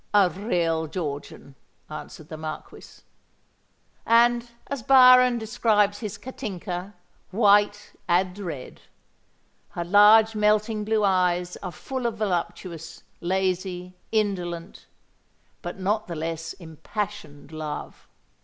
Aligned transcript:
"A 0.15 0.31
real 0.31 0.87
Georgian," 0.87 1.53
answered 1.87 2.29
the 2.29 2.35
Marquis; 2.35 3.03
"and, 4.03 4.49
as 4.65 4.81
Byron 4.81 5.37
describes 5.37 5.99
his 5.99 6.17
Katinka, 6.17 6.95
'white 7.29 7.93
and 8.07 8.35
red.' 8.39 8.81
Her 9.69 9.83
large 9.85 10.33
melting 10.33 10.85
blue 10.85 11.03
eyes 11.03 11.55
are 11.57 11.71
full 11.71 12.07
of 12.07 12.17
voluptuous, 12.17 13.03
lazy, 13.19 13.95
indolent, 14.11 14.87
but 15.61 15.79
not 15.79 16.07
the 16.07 16.15
less 16.15 16.53
impassioned 16.53 17.51
love. 17.51 18.07